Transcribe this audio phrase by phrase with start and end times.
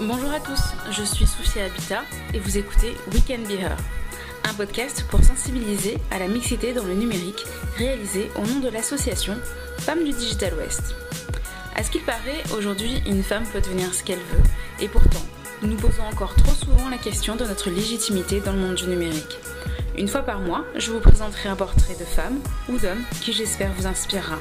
[0.00, 0.60] Bonjour à tous,
[0.92, 3.76] je suis Soucia Habitat et vous écoutez Weekend Be Her,
[4.48, 7.44] un podcast pour sensibiliser à la mixité dans le numérique
[7.76, 9.34] réalisé au nom de l'association
[9.78, 10.94] Femmes du Digital West.
[11.74, 14.42] À ce qu'il paraît, aujourd'hui, une femme peut devenir ce qu'elle veut
[14.78, 15.24] et pourtant,
[15.62, 18.86] nous nous posons encore trop souvent la question de notre légitimité dans le monde du
[18.86, 19.38] numérique.
[19.96, 22.38] Une fois par mois, je vous présenterai un portrait de femme
[22.68, 24.38] ou d'homme qui j'espère vous inspirera.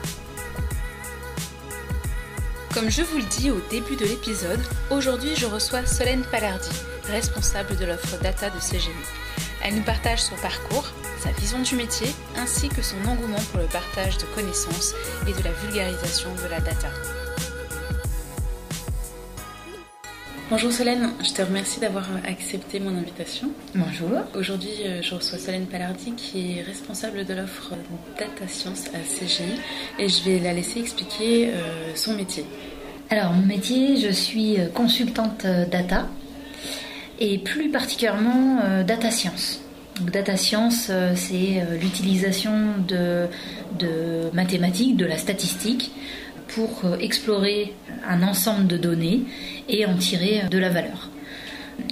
[2.78, 4.60] Comme je vous le dis au début de l'épisode,
[4.92, 6.70] aujourd'hui je reçois Solène Palardi,
[7.06, 8.92] responsable de l'offre data de CGI.
[9.65, 10.86] Elle nous partage son parcours,
[11.18, 14.93] sa vision du métier, ainsi que son engouement pour le partage de connaissances
[15.28, 16.89] et de la vulgarisation de la data.
[20.50, 23.51] Bonjour Solène, je te remercie d'avoir accepté mon invitation.
[23.75, 24.12] Bonjour.
[24.34, 27.73] Aujourd'hui, euh, je reçois Solène Palardi qui est responsable de l'offre
[28.18, 29.59] Data Science à CGI
[30.00, 32.45] et je vais la laisser expliquer euh, son métier.
[33.09, 36.08] Alors, mon métier, je suis euh, consultante data
[37.20, 39.59] et plus particulièrement data science.
[40.02, 42.52] Data science, c'est l'utilisation
[42.88, 43.26] de,
[43.80, 45.92] de mathématiques, de la statistique
[46.50, 47.73] pour explorer
[48.08, 49.22] un ensemble de données
[49.68, 51.09] et en tirer de la valeur.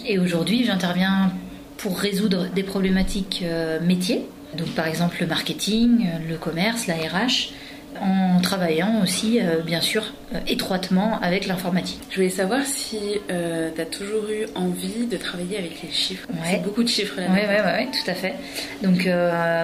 [0.06, 1.32] Et aujourd'hui, j'interviens
[1.78, 4.26] pour résoudre des problématiques euh, métiers,
[4.58, 7.52] donc par exemple le marketing, le commerce, la RH,
[8.02, 12.00] en travaillant aussi, euh, bien sûr, euh, étroitement avec l'informatique.
[12.10, 12.98] Je voulais savoir si
[13.30, 16.28] euh, tu as toujours eu envie de travailler avec les chiffres.
[16.44, 17.28] C'est beaucoup de chiffres là.
[17.30, 18.36] Oui, ouais, ouais, tout à fait.
[18.82, 19.08] Donc,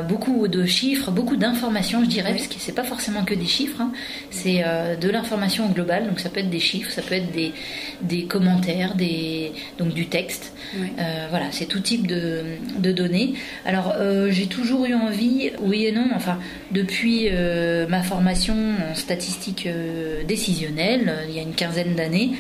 [0.07, 3.81] beaucoup de chiffres, beaucoup d'informations, je dirais, parce que c'est pas forcément que des chiffres,
[3.81, 3.91] hein.
[4.29, 4.63] c'est
[4.99, 6.07] de l'information globale.
[6.07, 7.53] Donc, ça peut être des chiffres, ça peut être des,
[8.01, 10.53] des commentaires, des, donc du texte.
[11.29, 12.43] voilà, c'est tout type de,
[12.77, 13.33] de données.
[13.65, 13.95] Alors,
[14.29, 16.39] j'ai toujours eu envie, oui et non, enfin,
[16.71, 17.29] depuis
[17.89, 22.31] ma formation, en statistique euh, décisionnelle euh, il y a une quinzaine d'années,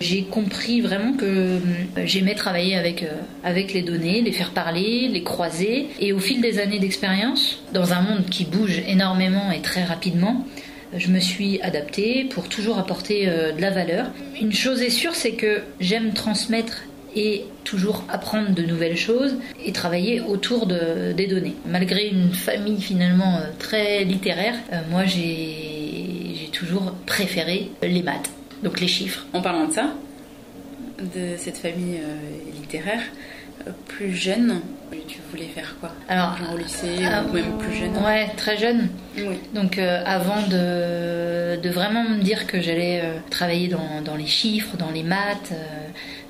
[0.00, 1.58] j'ai compris vraiment que euh,
[2.04, 3.04] j'aimais travailler avec,
[3.42, 5.88] avec les données, les faire parler, les croiser.
[6.00, 10.46] Et au fil des années d'expérience, dans un monde qui bouge énormément et très rapidement,
[10.96, 14.06] je me suis adaptée pour toujours apporter de la valeur.
[14.40, 16.82] Une chose est sûre, c'est que j'aime transmettre
[17.14, 21.54] et toujours apprendre de nouvelles choses et travailler autour de, des données.
[21.66, 28.30] Malgré une famille finalement euh, très littéraire, euh, moi j'ai toujours préféré les maths,
[28.62, 29.26] donc les chiffres.
[29.32, 29.92] En parlant de ça,
[30.98, 33.02] de cette famille euh, littéraire,
[33.88, 34.60] plus jeune,
[35.06, 35.90] tu voulais faire quoi?
[36.08, 37.96] Alors, au lycée ou même plus jeune?
[38.04, 38.88] Ouais, très jeune.
[39.16, 39.38] Oui.
[39.54, 44.90] Donc avant de, de, vraiment me dire que j'allais travailler dans, dans, les chiffres, dans
[44.90, 45.52] les maths,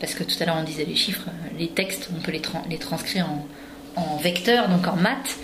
[0.01, 1.29] parce que tout à l'heure on disait les chiffres,
[1.59, 3.47] les textes, on peut les, les transcrire en,
[3.97, 5.39] en vecteur, donc en maths.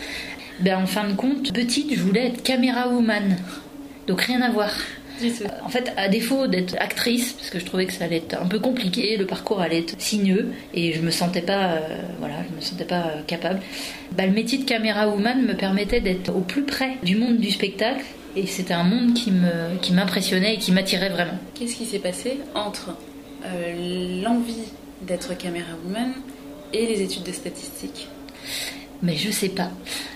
[0.60, 3.37] Ben, en fin de compte, petite, je voulais être caméra woman.
[4.06, 4.71] Donc rien à voir.
[5.65, 8.47] En fait, à défaut d'être actrice, parce que je trouvais que ça allait être un
[8.47, 12.56] peu compliqué, le parcours allait être sinueux et je me sentais pas, euh, voilà, je
[12.56, 13.60] me sentais pas euh, capable.
[14.12, 17.50] Ben, le métier de caméra woman me permettait d'être au plus près du monde du
[17.50, 18.04] spectacle
[18.37, 21.38] et c'était un monde qui me, qui m'impressionnait et qui m'attirait vraiment.
[21.54, 22.94] Qu'est-ce qui s'est passé entre
[23.44, 24.72] euh, l'envie
[25.03, 26.12] d'être caméra woman
[26.72, 28.09] et les études de statistiques
[29.02, 29.70] mais je sais pas.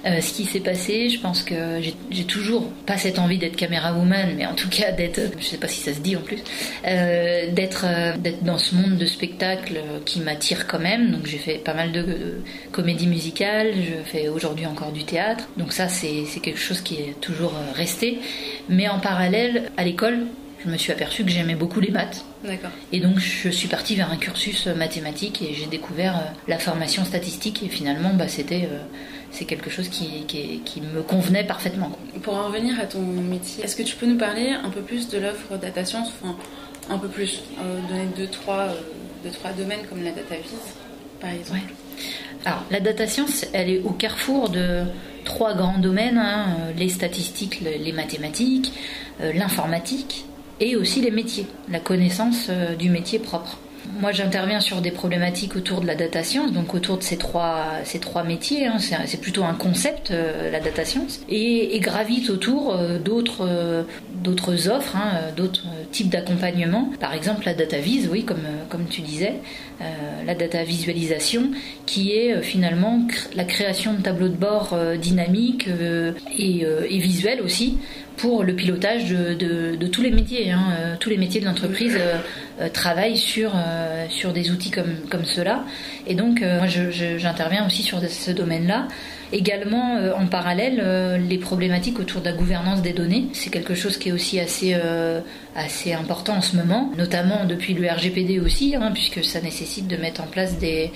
[0.06, 1.80] Euh, ce qui s'est passé, je pense que
[2.10, 5.56] j'ai toujours pas cette envie d'être caméra woman, mais en tout cas d'être, je sais
[5.56, 6.38] pas si ça se dit en plus,
[6.86, 7.86] euh, d'être
[8.18, 11.10] d'être dans ce monde de spectacle qui m'attire quand même.
[11.10, 12.42] Donc j'ai fait pas mal de, de
[12.72, 15.48] comédie musicale, je fais aujourd'hui encore du théâtre.
[15.56, 18.18] Donc ça c'est quelque chose qui est toujours resté.
[18.68, 20.26] Mais en parallèle, à l'école,
[20.64, 22.24] je me suis aperçue que j'aimais beaucoup les maths.
[22.92, 27.04] Et donc je suis partie vers un cursus mathématique et j'ai découvert euh, la formation
[27.04, 27.62] statistique.
[27.62, 28.78] Et finalement bah, c'était euh,
[29.30, 31.92] c'est quelque chose qui, qui, me convenait parfaitement.
[32.22, 35.08] Pour en revenir à ton métier, est-ce que tu peux nous parler un peu plus
[35.08, 36.36] de l'offre data science, enfin
[36.88, 38.68] un peu plus, euh, donner deux trois,
[39.22, 40.74] deux, trois domaines comme la data vise
[41.20, 41.72] par exemple?
[42.44, 44.84] Alors la data science, elle est au carrefour de
[45.24, 48.72] trois grands domaines, hein, les statistiques, les mathématiques,
[49.20, 50.24] l'informatique
[50.60, 53.58] et aussi les métiers, la connaissance euh, du métier propre.
[53.98, 57.64] Moi, j'interviens sur des problématiques autour de la data science, donc autour de ces trois,
[57.84, 58.66] ces trois métiers.
[58.66, 58.76] Hein.
[58.78, 63.86] C'est plutôt un concept, euh, la data science, et, gravite autour euh, d'autres
[64.22, 66.90] d'autres offres, hein, d'autres types d'accompagnement.
[67.00, 69.34] Par exemple, la data vise, oui, comme, comme tu disais,
[70.26, 71.50] la data visualisation,
[71.86, 73.00] qui est finalement
[73.34, 75.68] la création de tableaux de bord dynamiques
[76.38, 77.78] et visuels aussi
[78.20, 80.50] pour le pilotage de, tous les métiers.
[80.50, 80.96] Hein.
[81.00, 81.98] tous les métiers de l'entreprise
[82.72, 83.52] travaillent sur,
[84.34, 85.64] des outils comme, comme cela.
[86.06, 88.88] Et donc, moi, j'interviens aussi sur ce domaine-là.
[89.32, 93.26] Également, euh, en parallèle, euh, les problématiques autour de la gouvernance des données.
[93.32, 95.20] C'est quelque chose qui est aussi assez, euh,
[95.54, 99.96] assez important en ce moment, notamment depuis le RGPD aussi, hein, puisque ça nécessite de
[99.96, 100.90] mettre en place des,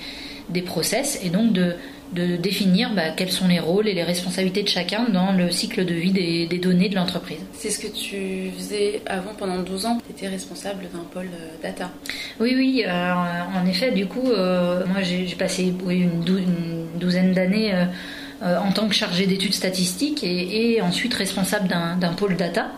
[0.49, 1.75] des process et donc de,
[2.15, 5.85] de définir bah, quels sont les rôles et les responsabilités de chacun dans le cycle
[5.85, 7.39] de vie des, des données de l'entreprise.
[7.53, 11.29] C'est ce que tu faisais avant pendant 12 ans, tu étais responsable d'un pôle
[11.61, 11.91] data.
[12.39, 16.23] Oui, oui, en effet, du coup, moi j'ai passé oui, une,
[16.99, 17.73] douzaine d'années
[18.43, 22.71] euh, en tant que chargé d'études statistiques et, ensuite responsable d'un pôle data,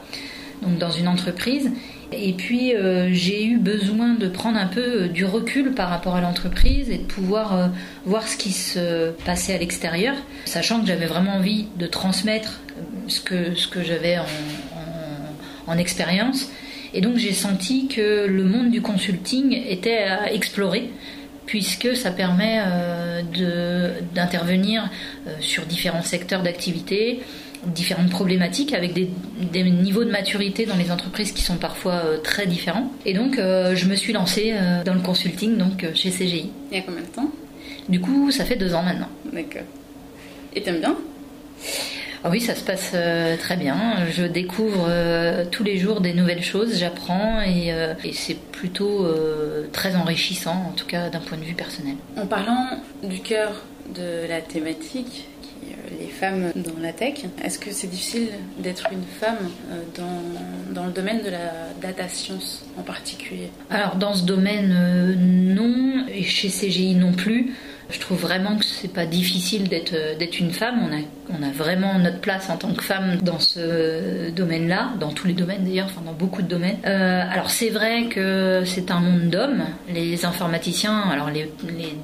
[0.61, 1.71] donc dans une entreprise.
[2.13, 6.15] Et puis euh, j'ai eu besoin de prendre un peu euh, du recul par rapport
[6.15, 7.69] à l'entreprise et de pouvoir
[8.06, 10.15] voir ce qui se passait à l'extérieur,
[10.45, 12.62] sachant que j'avais vraiment envie de transmettre
[13.07, 14.25] ce que, ce que j'avais en,
[15.68, 16.50] en expérience.
[16.94, 20.89] Et donc j'ai senti que le monde du consulting était à explorer
[21.48, 23.21] puisque ça permet euh,
[24.13, 24.89] d'intervenir
[25.25, 27.21] euh, sur différents secteurs d'activité,
[27.65, 29.09] différentes problématiques avec des,
[29.63, 32.92] niveaux de maturité dans les entreprises qui sont parfois euh, très différents.
[33.06, 34.54] Et donc, je me suis lancée
[34.86, 36.51] dans le consulting donc chez CGI.
[36.71, 37.31] Il y a combien de temps?
[37.89, 39.09] Du coup, ça fait deux ans maintenant.
[39.31, 39.63] D'accord.
[40.56, 40.95] Et t'aimes bien?
[42.24, 43.77] Ah oui, ça se passe euh, très bien.
[44.12, 49.07] Je découvre euh, tous les jours des nouvelles choses, j'apprends et, euh, c'est plutôt
[49.71, 51.95] très enrichissant, en tout cas d'un point de vue personnel.
[52.18, 52.68] En parlant
[53.04, 53.62] du cœur
[53.95, 55.27] de la thématique,
[56.19, 58.29] femmes dans la tech, est-ce que c'est difficile
[58.59, 59.49] d'être une femme
[59.95, 63.49] dans, dans, le domaine de la data science en particulier?
[63.69, 64.73] Alors dans ce domaine,
[65.53, 67.53] non, et chez CGI non plus.
[67.89, 70.89] Je trouve vraiment que c'est pas difficile d'être d'être une femme.
[71.29, 75.33] On a vraiment notre place en tant que femme dans ce domaine-là, dans tous les
[75.33, 76.79] domaines d'ailleurs, enfin dans beaucoup de domaines.
[76.85, 79.63] Euh, alors c'est vrai que c'est un monde d'hommes.
[79.93, 81.49] Les informaticiens, alors les,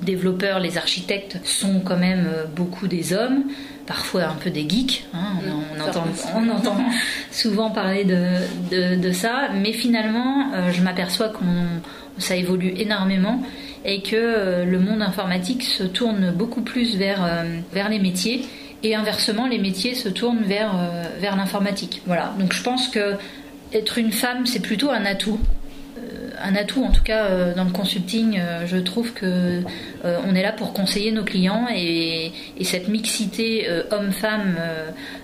[0.03, 3.43] développeurs, les architectes sont quand même beaucoup des hommes.
[3.85, 5.33] Parfois un peu des geeks, hein.
[5.45, 6.77] on, entend, on, entend,
[7.31, 8.37] souvent parler de,
[8.71, 11.81] de, de ça, mais finalement euh, je m'aperçois qu'on
[12.17, 13.41] ça évolue énormément
[13.83, 18.45] et que euh, le monde informatique se tourne beaucoup plus vers, euh, vers les métiers
[18.83, 20.73] et inversement les métiers se tournent vers,
[21.19, 22.01] vers l'informatique.
[22.05, 23.15] Voilà, donc je pense que
[23.73, 25.39] être une femme c'est plutôt un atout.
[26.43, 29.61] Un atout en tout cas dans le consulting, je trouve que
[30.03, 34.57] on est là pour conseiller nos clients et, et cette mixité homme-femme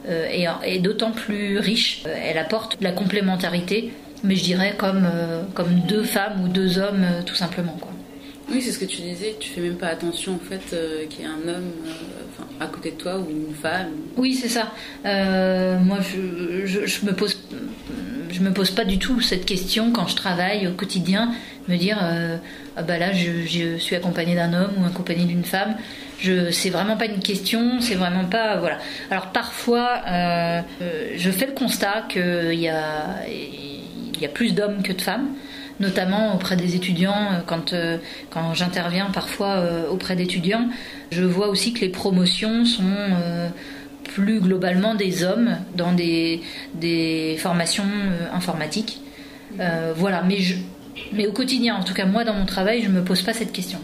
[0.08, 2.04] est, est d'autant plus riche.
[2.06, 3.92] Elle apporte de la complémentarité,
[4.24, 5.10] mais je dirais comme,
[5.54, 7.78] comme deux femmes ou deux hommes tout simplement.
[7.82, 7.92] Quoi.
[8.52, 11.22] Oui, c'est ce que tu disais, tu fais même pas attention en fait euh, qu'il
[11.22, 13.92] y ait un homme euh, à côté de toi ou une femme.
[14.18, 14.72] Oui, c'est ça.
[15.06, 17.40] Euh, moi, je, je, me pose,
[18.30, 21.32] je me pose pas du tout cette question quand je travaille au quotidien,
[21.68, 21.98] me dire
[22.78, 25.76] ah bah là, je, suis accompagnée d'un homme ou accompagnée d'une femme.
[26.20, 28.78] Je, c'est vraiment pas une question, c'est vraiment pas voilà.
[29.12, 30.02] Alors parfois,
[30.80, 35.28] je fais le constat qu'il y a, il y a plus d'hommes que de femmes
[35.80, 37.32] notamment auprès des étudiants.
[37.32, 37.98] Euh, quand, euh,
[38.30, 40.68] quand j'interviens parfois euh, auprès d'étudiants,
[41.12, 42.84] je vois aussi que les promotions sont
[44.14, 46.42] plus globalement des hommes dans des,
[46.74, 47.86] des formations
[48.34, 49.02] informatiques.
[49.96, 50.56] voilà, mais, je,
[51.14, 53.34] mais au quotidien, en tout cas moi dans mon travail, je ne me pose pas
[53.34, 53.80] cette question.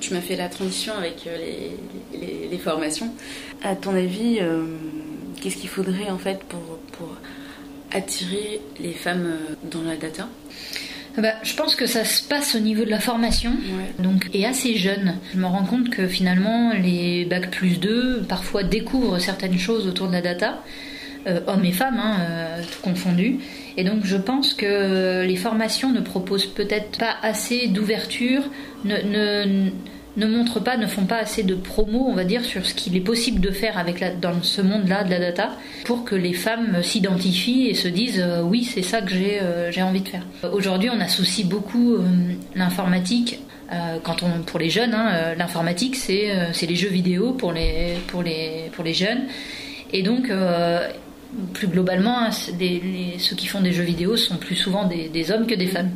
[0.00, 3.12] Tu m'as fait la transition avec les, les, formations.
[3.62, 4.40] À ton avis,
[5.40, 7.14] qu'est-ce qu'il faudrait en fait pour, pour
[7.92, 9.36] attirer les femmes
[9.70, 10.28] dans la data?
[11.18, 13.52] Bah, je pense que ça se passe au niveau de la formation,
[13.98, 15.16] donc et assez jeune.
[15.34, 20.08] Je me rends compte que finalement les bac plus 2 parfois découvrent certaines choses autour
[20.08, 20.62] de la data,
[21.26, 23.40] euh, hommes et femmes, hein, euh, tout confondu.
[23.76, 28.44] Et donc je pense que les formations ne proposent peut-être pas assez d'ouverture,
[28.84, 29.70] ne, ne
[30.16, 32.96] ne montrent pas, ne font pas assez de promo, on va dire, sur ce qu'il
[32.96, 35.52] est possible de faire avec la, dans ce monde-là de la data
[35.84, 39.70] pour que les femmes s'identifient et se disent euh, oui, c'est ça que j'ai euh,
[39.72, 40.26] j'ai envie de faire.
[40.52, 42.02] Aujourd'hui, on associe beaucoup euh,
[42.54, 43.38] l'informatique.
[44.04, 48.22] quand on, pour les jeunes, hein, l'informatique c'est c'est les jeux vidéo pour les, pour
[48.22, 49.22] les, pour les jeunes.
[49.94, 50.30] Et donc,
[51.54, 55.46] plus globalement, hein, ceux qui font des jeux vidéo sont plus souvent des, des hommes
[55.46, 55.92] que des femmes.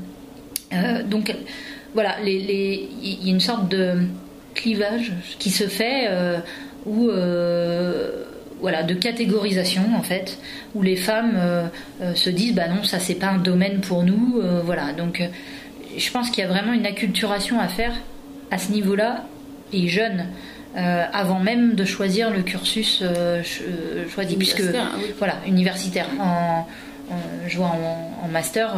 [1.10, 1.34] donc,
[1.96, 4.02] voilà, il y a une sorte de
[4.52, 6.38] clivage qui se fait euh,
[6.84, 8.24] où euh,
[8.60, 10.38] voilà de catégorisation en fait
[10.74, 11.68] où les femmes euh,
[12.14, 15.22] se disent bah non ça c'est pas un domaine pour nous voilà donc
[15.96, 17.94] je pense qu'il y a vraiment une acculturation à faire
[18.50, 19.24] à ce niveau-là
[19.72, 20.26] et jeune
[20.74, 23.02] avant même de choisir le cursus
[24.14, 24.62] choisi, puisque
[25.18, 26.06] voilà universitaire.
[26.20, 26.66] En,
[27.46, 27.72] je vois
[28.22, 28.74] en, master,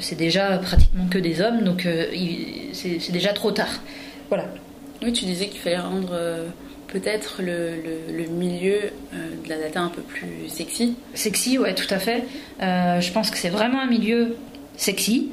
[0.00, 1.86] c'est déjà pratiquement que des hommes, donc
[2.72, 3.80] c'est déjà trop tard.
[4.28, 4.48] Voilà.
[5.02, 6.16] Oui, tu disais qu'il fallait rendre
[6.88, 7.72] peut-être le,
[8.10, 8.78] le, milieu
[9.12, 10.94] de la data un peu plus sexy.
[11.14, 12.24] Sexy, ouais, tout à fait.
[12.60, 14.36] je pense que c'est vraiment un milieu
[14.76, 15.30] sexy,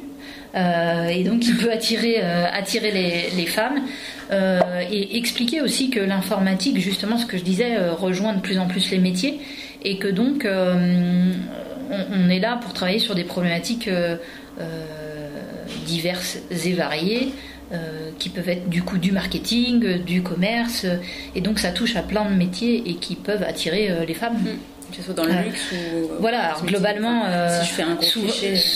[0.55, 3.81] euh, et donc il peut attirer, euh, attirer les, femmes
[4.31, 8.67] euh, et expliquer aussi que l'informatique, justement ce que je disais, rejoint de plus en
[8.67, 9.39] plus les métiers
[9.83, 10.45] et que donc
[11.91, 13.89] on, est là pour travailler sur des problématiques
[15.85, 17.33] diverses et variées.
[18.19, 20.85] qui peuvent être du coup du marketing, du commerce,
[21.35, 24.37] et donc ça touche à plein de métiers et qui peuvent attirer les femmes.
[24.37, 24.57] Mm
[24.91, 26.09] que ce soit dans le luxe ou.
[26.19, 27.61] Voilà, globalement, euh,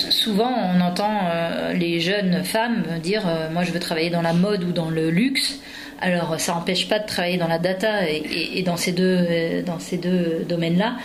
[0.10, 4.34] souvent, on entend euh, les jeunes femmes dire euh, Moi je veux travailler dans la
[4.34, 5.60] mode ou dans le luxe.
[6.02, 9.98] Alors ça n'empêche pas de travailler dans la data et, dans ces deux, dans ces
[9.98, 10.96] deux domaines-là.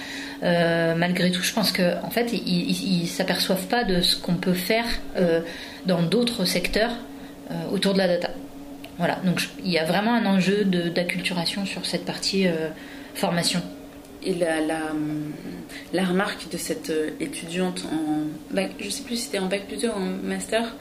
[0.43, 4.55] Malgré tout, je pense qu'en en fait, ils ne s'aperçoivent pas de ce qu'on peut
[4.55, 4.87] faire
[5.87, 6.93] dans d'autres secteurs
[7.73, 8.31] autour de la data.
[8.99, 12.47] Voilà, donc il y a vraiment un enjeu d'acculturation sur cette partie
[13.15, 13.63] formation.
[14.23, 14.61] Et la,
[15.93, 19.67] la, remarque de cette euh, étudiante en bac, je sais plus si c'était en bac
[19.67, 20.75] plus 2 ou en master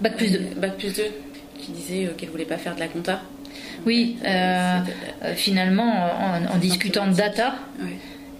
[0.00, 0.38] Bac plus 2.
[0.38, 1.02] Euh, bac plus 2,
[1.58, 3.20] qui disait euh, qu'elle voulait pas faire de la compta.
[3.84, 4.16] Oui,
[5.36, 6.10] finalement,
[6.52, 7.54] en, discutant de data,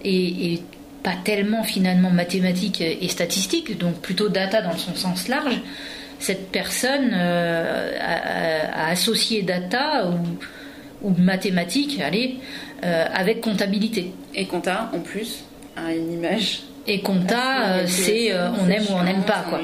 [0.03, 0.61] et,
[1.03, 5.61] pas tellement finalement mathématiques et statistiques, donc plutôt data dans son sens large,
[6.19, 12.39] cette personne a, associé data ou, ou mathématiques, allez,
[12.83, 14.13] euh, avec comptabilité.
[14.35, 15.43] Et compta, en plus,
[15.75, 16.61] a une image.
[16.85, 19.59] Et compta, euh, c'est euh, on aime ou on n'aime pas quoi.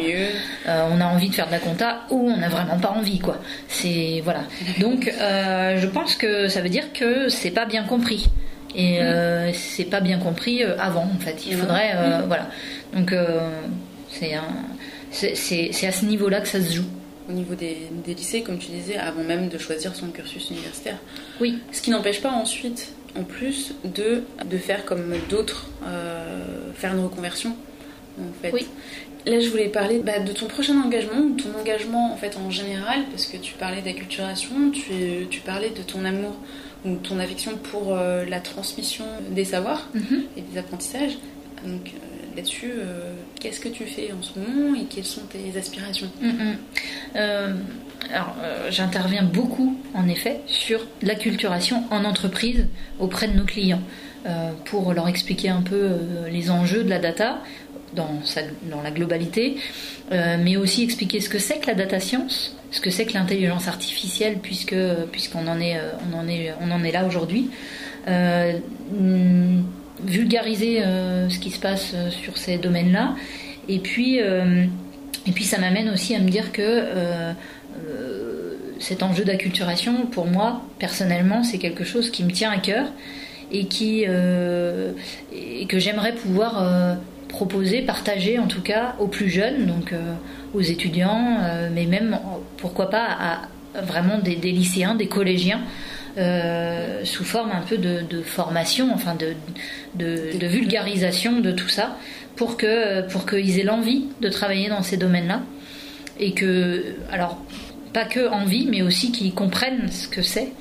[0.67, 3.39] on a envie de faire de la compta ou on n'a vraiment pas envie quoi.
[3.69, 4.41] C'est voilà.
[4.81, 8.27] Donc je pense que ça veut dire que c'est pas bien compris
[8.75, 9.53] et mm.
[9.53, 11.45] c'est pas bien compris avant en fait.
[11.45, 12.25] Il faudrait mm.
[12.27, 12.49] voilà.
[12.93, 13.13] Donc
[14.09, 16.85] c'est c'est à ce niveau-là que ça se joue
[17.29, 20.97] au niveau des, des, lycées, comme tu disais, avant même de choisir son cursus universitaire.
[21.39, 21.59] Oui.
[21.71, 27.03] Ce qui n'empêche pas ensuite en plus de, de faire comme d'autres, euh, faire une
[27.03, 27.55] reconversion.
[28.19, 28.51] En fait.
[28.51, 28.67] Oui.
[29.25, 32.49] Là, je voulais parler bah, de ton prochain engagement, ou ton engagement en fait en
[32.49, 36.35] général, parce que tu parlais d'acculturation, tu, tu parlais de ton amour
[36.85, 40.23] ou ton affection pour euh, la transmission des savoirs mhm.
[40.37, 41.17] et des apprentissages.
[41.65, 42.73] Donc euh, là-dessus,
[43.39, 46.11] qu'est-ce que tu fais en ce moment et quelles sont tes aspirations?
[46.21, 46.57] Mhm.
[48.11, 52.67] Alors, euh, j'interviens beaucoup, en effet, sur l'acculturation en entreprise
[52.99, 53.81] auprès de nos clients
[54.25, 57.39] euh, pour leur expliquer un peu euh, les enjeux de la data
[57.95, 58.19] dans,
[58.71, 59.57] dans la globalité,
[60.09, 63.69] mais aussi expliquer ce que c'est que la data science, ce que c'est que l'intelligence
[63.69, 64.75] artificielle, puisque
[65.11, 65.79] puisqu'on en est
[66.11, 67.49] on en est on en est là aujourd'hui.
[70.03, 73.15] vulgariser ce qui se passe sur ces domaines-là,
[73.69, 74.19] et puis
[75.25, 80.61] et puis ça m'amène aussi à me dire que euh, cet enjeu d'acculturation, pour moi,
[80.79, 82.87] personnellement, c'est quelque chose qui me tient à cœur
[83.51, 84.91] et, qui, euh,
[85.33, 86.95] et que j'aimerais pouvoir euh,
[87.33, 89.93] proposer, partager en tout cas aux plus jeunes, donc
[90.53, 91.39] aux étudiants,
[91.73, 92.17] mais même,
[92.57, 95.61] pourquoi pas, à vraiment des, lycéens, des collégiens.
[97.03, 99.33] sous forme un peu de, formation, enfin de,
[99.95, 101.97] de, vulgarisation de tout ça,
[102.35, 105.41] pour que pour qu'ils aient l'envie de travailler dans ces domaines-là
[106.19, 107.37] et que alors
[107.93, 110.51] pas que envie, mais aussi qu'ils comprennent ce que c'est,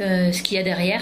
[0.00, 1.00] euh, ce qu'il y a derrière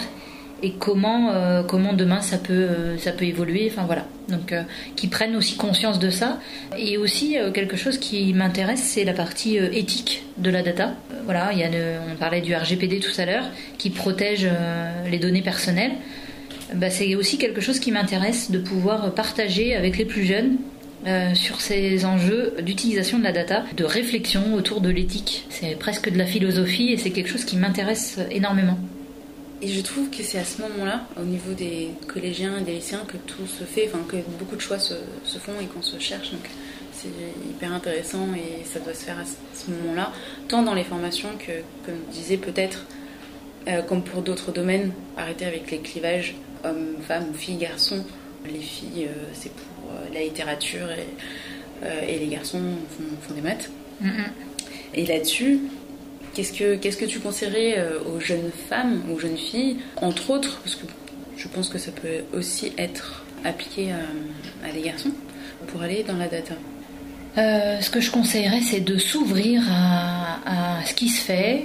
[0.62, 3.68] et comment, euh, comment demain ça peut, euh, ça peut évoluer.
[3.70, 4.06] Enfin voilà.
[4.28, 4.54] Donc
[4.96, 6.38] qu'ils prennent aussi conscience de ça.
[6.78, 10.94] Et aussi quelque chose qui m'intéresse, c'est la partie éthique de la data.
[11.24, 11.50] voilà,
[12.10, 13.44] on parlait du RGPD tout à l'heure,
[13.78, 14.48] qui protège
[15.10, 15.92] les données personnelles.
[16.74, 20.56] Bah, c'est aussi quelque chose qui m'intéresse de pouvoir partager avec les plus jeunes
[21.04, 25.46] euh, sur ces enjeux d'utilisation de la data, de réflexion autour de l'éthique.
[25.50, 28.78] C'est presque de la philosophie et c'est quelque chose qui m'intéresse énormément.
[29.62, 33.04] Et je trouve que c'est à ce moment-là, au niveau des collégiens et des lycéens,
[33.06, 34.94] que tout se fait, enfin que beaucoup de choix se,
[35.38, 36.32] font et qu'on se cherche.
[36.32, 36.50] Donc
[36.92, 37.08] c'est
[37.48, 40.10] hyper intéressant et ça doit se faire à ce moment-là,
[40.48, 41.52] tant dans les formations que,
[41.86, 42.86] comme je disais, peut-être,
[43.68, 48.04] euh, comme pour d'autres domaines, arrêter avec les clivages hommes, femmes ou filles, garçons.
[48.44, 51.06] Les filles, euh, c'est pour la littérature et,
[51.84, 52.60] euh, et les garçons
[53.28, 53.70] font, des maths.
[54.94, 55.60] Et là-dessus,
[56.34, 60.86] qu'est-ce que, tu conseillerais euh, aux jeunes femmes, aux jeunes filles, entre autres, parce que
[61.36, 65.10] je pense que ça peut aussi être appliqué à, à des garçons,
[65.68, 66.54] pour aller dans la data?
[67.38, 71.64] Euh, ce que je conseillerais, c'est de s'ouvrir à, ce qui se fait,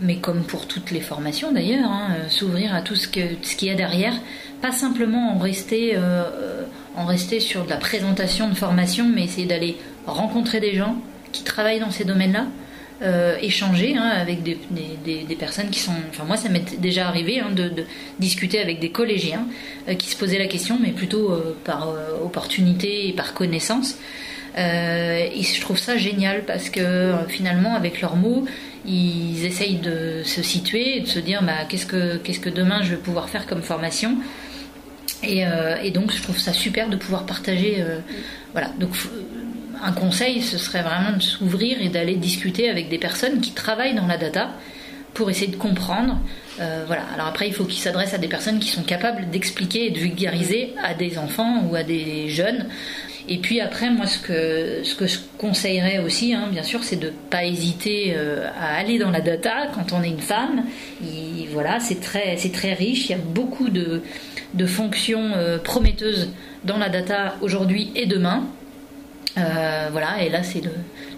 [0.00, 3.68] mais comme pour toutes les formations d'ailleurs, hein, s'ouvrir à tout ce qu'il ce qu'il
[3.68, 4.14] y a derrière,
[4.60, 5.96] pas simplement en rester,
[6.96, 10.96] en rester sur de la présentation de formation, mais essayer d'aller rencontrer des gens
[11.32, 12.46] qui travaillent dans ces domaines-là,
[13.00, 15.94] euh, échanger hein, avec des, personnes qui sont.
[16.10, 17.70] Enfin, moi, ça m'est déjà arrivé hein, de,
[18.18, 19.46] discuter avec des collégiens
[19.88, 23.98] euh, qui se posaient la question, mais plutôt euh, par opportunité et par connaissance.
[24.56, 28.44] et je trouve ça génial parce que finalement, avec leurs mots,
[28.84, 32.90] ils essayent de se situer et de se dire bah, qu'est-ce que que demain je
[32.90, 34.16] vais pouvoir faire comme formation.
[35.22, 35.44] Et,
[35.84, 37.84] et donc, je trouve ça super de pouvoir partager.
[38.54, 38.70] voilà.
[38.80, 38.90] Donc,
[39.82, 43.94] un conseil, ce serait vraiment de s'ouvrir et d'aller discuter avec des personnes qui travaillent
[43.94, 44.50] dans la data
[45.14, 46.18] pour essayer de comprendre.
[46.60, 47.02] Euh, voilà.
[47.14, 49.98] Alors après, il faut qu'ils s'adressent à des personnes qui sont capables d'expliquer et de
[49.98, 52.66] vulgariser à des enfants ou à des jeunes.
[53.28, 56.96] Et puis après, moi, ce que, ce que je conseillerais aussi, hein, bien sûr, c'est
[56.96, 60.64] de ne pas hésiter euh, à aller dans la data quand on est une femme.
[61.52, 62.36] voilà, c'est très,
[62.72, 63.06] riche.
[63.06, 64.02] Il y a beaucoup de,
[64.54, 66.30] de fonctions euh, prometteuses
[66.64, 68.46] dans la data aujourd'hui et demain.
[69.38, 70.62] Euh, voilà, et là c'est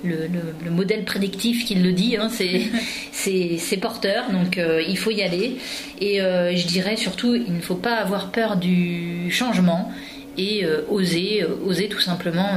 [0.04, 2.28] le, modèle prédictif qui le dit, hein,
[3.12, 5.56] c'est porteur, donc euh, il faut y aller.
[6.00, 9.92] Et euh, je dirais surtout, il ne faut pas avoir peur du changement
[10.38, 12.48] et oser, oser tout simplement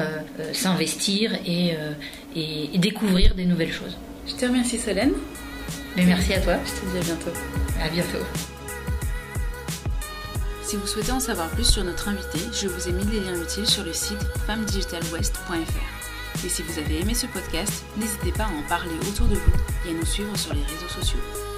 [0.53, 1.74] s'investir et,
[2.36, 3.98] et, découvrir des nouvelles choses.
[4.25, 5.12] Je te remercie Solène.
[5.98, 6.53] Mais merci à toi.
[6.65, 7.32] Je te dis à bientôt.
[7.84, 8.52] À bientôt.
[10.73, 13.39] Si vous souhaitez en savoir plus sur notre invité, je vous ai mis les liens
[13.39, 16.43] utiles sur le site femmedigitalwest.fr.
[16.43, 19.51] Et si vous avez aimé ce podcast, n'hésitez pas à en parler autour de vous
[19.85, 21.52] et à nous suivre sur les réseaux sociaux.